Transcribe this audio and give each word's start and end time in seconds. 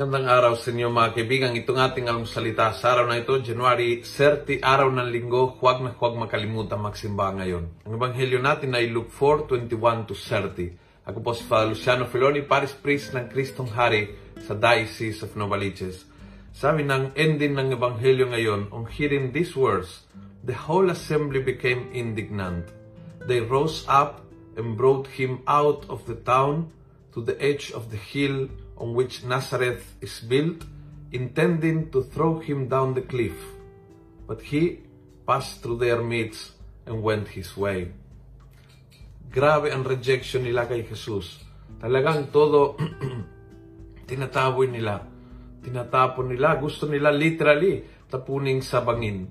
Magandang 0.00 0.32
araw 0.32 0.56
sa 0.56 0.72
inyo 0.72 0.88
mga 0.88 1.12
kaibigan. 1.12 1.52
Itong 1.52 1.76
ating 1.76 2.08
almusalita 2.08 2.72
sa 2.72 2.96
araw 2.96 3.04
na 3.04 3.20
ito, 3.20 3.36
January 3.36 4.00
30, 4.00 4.64
araw 4.64 4.88
ng 4.88 5.12
linggo, 5.12 5.60
huwag 5.60 5.84
na 5.84 5.92
huwag 5.92 6.16
makalimutan 6.16 6.80
magsimba 6.80 7.28
ngayon. 7.36 7.68
Ang 7.84 8.00
ebanghelyo 8.00 8.40
natin 8.40 8.72
ay 8.72 8.88
Luke 8.88 9.12
4, 9.12 9.44
21 9.52 10.08
to 10.08 10.16
30. 10.16 11.04
Ako 11.04 11.20
po 11.20 11.36
si 11.36 11.44
Father 11.44 11.76
Luciano 11.76 12.08
Filoni, 12.08 12.40
Paris 12.40 12.72
Priest 12.72 13.12
ng 13.12 13.28
Kristong 13.28 13.68
Hari 13.76 14.08
sa 14.40 14.56
Diocese 14.56 15.20
of 15.20 15.36
Novaliches. 15.36 16.08
Sabi 16.56 16.80
ng 16.80 17.12
ending 17.12 17.60
ng 17.60 17.76
ebanghelyo 17.76 18.32
ngayon, 18.32 18.72
on 18.72 18.88
hearing 18.88 19.36
these 19.36 19.52
words, 19.52 20.08
the 20.40 20.56
whole 20.56 20.88
assembly 20.88 21.44
became 21.44 21.92
indignant. 21.92 22.72
They 23.28 23.44
rose 23.44 23.84
up 23.84 24.24
and 24.56 24.80
brought 24.80 25.12
him 25.12 25.44
out 25.44 25.84
of 25.92 26.08
the 26.08 26.16
town 26.24 26.72
to 27.12 27.22
the 27.22 27.34
edge 27.42 27.70
of 27.72 27.90
the 27.90 27.98
hill 27.98 28.48
on 28.78 28.94
which 28.94 29.24
Nazareth 29.24 29.96
is 30.00 30.20
built, 30.20 30.64
intending 31.12 31.90
to 31.90 32.02
throw 32.02 32.38
him 32.38 32.68
down 32.68 32.94
the 32.94 33.02
cliff. 33.02 33.36
But 34.26 34.42
he 34.42 34.86
passed 35.26 35.62
through 35.62 35.82
their 35.82 36.02
midst 36.02 36.54
and 36.86 37.02
went 37.02 37.34
his 37.34 37.56
way. 37.56 37.92
Grabe 39.30 39.70
ang 39.70 39.86
rejection 39.86 40.42
nila 40.42 40.66
kay 40.66 40.82
Jesus. 40.82 41.38
Talagang 41.78 42.34
todo 42.34 42.74
tinataboy 44.10 44.66
nila. 44.66 45.06
Tinatapon 45.62 46.34
nila. 46.34 46.58
Gusto 46.58 46.90
nila 46.90 47.14
literally 47.14 47.86
tapunin 48.10 48.58
sa 48.58 48.82
bangin. 48.82 49.30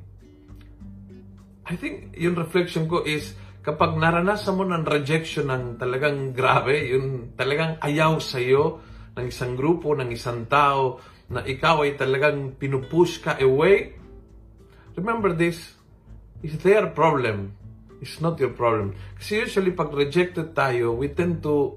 I 1.68 1.76
think 1.76 2.16
yung 2.16 2.40
reflection 2.40 2.88
ko 2.88 3.04
is 3.04 3.36
kapag 3.60 4.00
naranasan 4.00 4.56
mo 4.56 4.64
ng 4.64 4.88
rejection 4.88 5.52
ng 5.52 5.78
talagang 5.78 6.32
grabe, 6.32 6.96
yung 6.96 7.36
talagang 7.36 7.76
ayaw 7.84 8.18
sa 8.24 8.40
iyo, 8.40 8.80
ng 9.20 9.28
isang 9.28 9.54
grupo, 9.60 9.92
ng 9.96 10.10
isang 10.16 10.48
tao, 10.48 11.00
na 11.30 11.46
ikaw 11.46 11.86
ay 11.86 12.00
talagang 12.00 12.56
pinupush 12.58 13.22
ka 13.22 13.38
away, 13.38 13.94
remember 14.96 15.36
this, 15.36 15.76
is 16.42 16.56
their 16.64 16.90
problem. 16.96 17.54
It's 18.00 18.24
not 18.24 18.40
your 18.40 18.56
problem. 18.56 18.96
Kasi 19.20 19.44
usually 19.44 19.76
pag 19.76 19.92
rejected 19.92 20.56
tayo, 20.56 20.96
we 20.96 21.12
tend 21.12 21.44
to, 21.44 21.76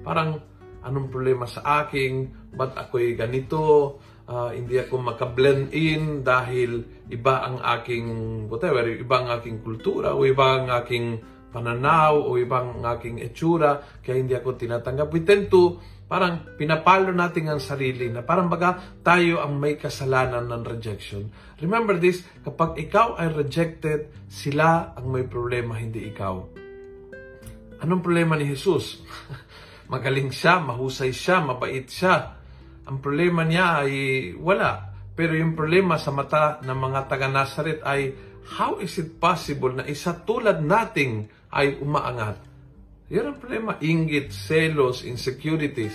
parang, 0.00 0.40
anong 0.80 1.12
problema 1.12 1.44
sa 1.44 1.84
akin? 1.84 2.32
Ba't 2.56 2.76
ako'y 2.76 3.12
ganito? 3.12 3.96
Uh, 4.24 4.56
hindi 4.56 4.80
ako 4.80 5.04
makablend 5.04 5.68
in 5.76 6.24
dahil 6.24 6.80
iba 7.12 7.44
ang 7.44 7.60
aking, 7.60 8.06
whatever, 8.48 8.88
iba 8.88 9.20
ang 9.20 9.28
aking 9.36 9.60
kultura 9.60 10.16
o 10.16 10.24
iba 10.24 10.64
ang 10.64 10.72
aking 10.72 11.20
pananaw 11.54 12.18
o 12.18 12.34
ibang 12.34 12.82
aking 12.82 13.22
etsura, 13.22 13.78
kaya 14.02 14.18
hindi 14.18 14.34
ako 14.34 14.58
tinatanggap. 14.58 15.06
We 15.14 15.22
tend 15.22 15.54
to 15.54 15.78
parang 16.04 16.58
pinapalo 16.60 17.14
natin 17.14 17.48
ang 17.48 17.62
sarili 17.62 18.12
na 18.12 18.20
parang 18.26 18.50
baga 18.50 18.76
tayo 19.00 19.40
ang 19.40 19.56
may 19.56 19.78
kasalanan 19.78 20.50
ng 20.50 20.62
rejection. 20.66 21.30
Remember 21.62 21.96
this, 21.96 22.26
kapag 22.44 22.76
ikaw 22.76 23.16
ay 23.16 23.32
rejected, 23.32 24.10
sila 24.28 24.92
ang 24.98 25.08
may 25.08 25.24
problema, 25.24 25.78
hindi 25.78 26.04
ikaw. 26.10 26.44
Anong 27.80 28.02
problema 28.04 28.36
ni 28.36 28.50
Jesus? 28.52 29.00
Magaling 29.92 30.32
siya, 30.32 30.60
mahusay 30.60 31.12
siya, 31.12 31.40
mabait 31.44 31.88
siya. 31.88 32.43
Ang 32.84 33.00
problema 33.00 33.44
niya 33.44 33.84
ay 33.84 33.94
wala. 34.36 34.92
Pero 35.14 35.32
yung 35.38 35.54
problema 35.54 35.96
sa 35.96 36.10
mata 36.10 36.58
ng 36.60 36.74
mga 36.74 37.00
taga-Nazaret 37.06 37.80
ay 37.86 38.12
how 38.58 38.82
is 38.82 38.98
it 39.00 39.16
possible 39.22 39.72
na 39.72 39.86
isa 39.86 40.12
tulad 40.26 40.60
nating 40.60 41.30
ay 41.54 41.78
umaangat? 41.80 42.42
Yan 43.08 43.32
ang 43.32 43.38
problema. 43.38 43.78
Ingit, 43.78 44.34
selos, 44.34 45.06
insecurities. 45.06 45.94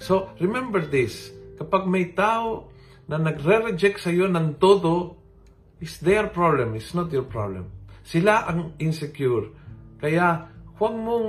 So, 0.00 0.32
remember 0.40 0.82
this. 0.82 1.30
Kapag 1.60 1.84
may 1.84 2.16
tao 2.16 2.72
na 3.06 3.20
nagre-reject 3.20 4.02
sa 4.02 4.10
iyo 4.10 4.26
ng 4.26 4.58
todo, 4.58 5.20
is 5.78 6.00
their 6.00 6.32
problem. 6.32 6.72
It's 6.74 6.96
not 6.96 7.12
your 7.12 7.28
problem. 7.28 7.68
Sila 8.06 8.48
ang 8.48 8.78
insecure. 8.80 9.52
Kaya, 10.00 10.48
huwag 10.76 10.94
mong 10.94 11.28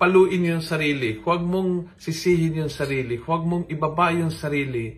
paluin 0.00 0.56
yung 0.56 0.64
sarili. 0.64 1.20
Huwag 1.20 1.44
mong 1.44 2.00
sisihin 2.00 2.64
yung 2.64 2.72
sarili. 2.72 3.20
Huwag 3.20 3.44
mong 3.44 3.64
ibaba 3.68 4.12
yung 4.16 4.32
sarili. 4.32 4.96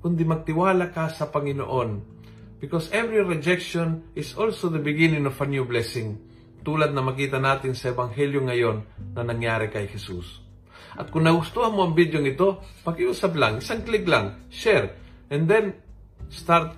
Kundi 0.00 0.24
magtiwala 0.24 0.88
ka 0.88 1.12
sa 1.12 1.28
Panginoon. 1.28 2.16
Because 2.58 2.90
every 2.90 3.22
rejection 3.22 4.10
is 4.18 4.34
also 4.34 4.66
the 4.66 4.82
beginning 4.82 5.28
of 5.28 5.38
a 5.38 5.46
new 5.46 5.62
blessing 5.62 6.18
tulad 6.66 6.90
na 6.90 7.00
makita 7.00 7.38
natin 7.38 7.72
sa 7.72 7.94
Ebanghelyo 7.94 8.44
ngayon 8.44 8.76
na 9.14 9.22
nangyari 9.22 9.70
kay 9.70 9.86
Jesus. 9.88 10.42
At 10.98 11.08
kung 11.14 11.24
nagustuhan 11.24 11.72
mo 11.72 11.86
ang 11.86 11.94
video 11.94 12.18
ito, 12.20 12.60
pakiusap 12.82 13.38
lang, 13.38 13.62
isang 13.62 13.86
click 13.86 14.04
lang, 14.04 14.50
share, 14.50 14.98
and 15.30 15.46
then 15.46 15.78
start 16.28 16.74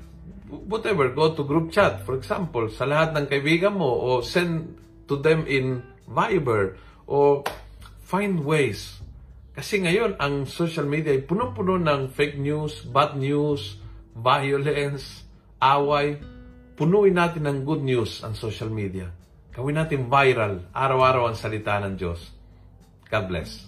whatever, 0.50 1.09
go 1.15 1.33
to 1.33 1.47
group 1.47 1.71
chat, 1.71 2.03
for 2.03 2.19
example, 2.19 2.66
sa 2.71 2.87
lahat 2.87 3.15
ng 3.15 3.27
kaibigan 3.31 3.75
mo, 3.75 3.87
o 3.87 4.09
send 4.21 4.77
to 5.06 5.19
them 5.19 5.47
in 5.47 5.83
Viber, 6.10 6.75
o 7.06 7.47
find 8.03 8.43
ways. 8.43 8.98
Kasi 9.54 9.82
ngayon, 9.87 10.19
ang 10.19 10.44
social 10.50 10.87
media 10.91 11.15
ay 11.15 11.22
puno-puno 11.22 11.78
ng 11.78 12.10
fake 12.10 12.38
news, 12.43 12.82
bad 12.82 13.15
news, 13.15 13.78
violence, 14.19 15.22
away. 15.62 16.19
Punuin 16.75 17.15
natin 17.15 17.47
ng 17.47 17.59
good 17.62 17.84
news 17.84 18.26
ang 18.26 18.34
social 18.34 18.72
media. 18.72 19.12
Gawin 19.54 19.78
natin 19.78 20.10
viral, 20.10 20.66
araw-araw 20.75 21.31
ang 21.31 21.37
salita 21.37 21.78
ng 21.82 21.94
Diyos. 21.98 22.31
God 23.10 23.27
bless. 23.27 23.66